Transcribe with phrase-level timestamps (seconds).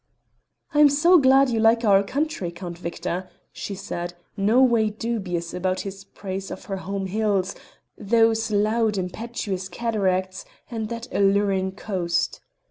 [0.73, 5.53] "I am so glad you like our country, Count Victor," she said, no way dubious
[5.53, 7.53] about his praise of her home hills,
[7.95, 12.41] those loud impetuous cataracts, and that alluring coast.